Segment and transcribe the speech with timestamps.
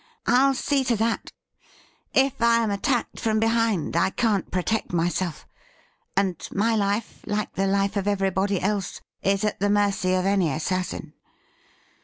[0.25, 1.31] 'I'll see to that!
[2.11, 5.45] If I am attacked from behind I can't protect myself,
[6.17, 10.51] and my life, like the life of everybody else, is at the mercy of any
[10.51, 11.13] assassin.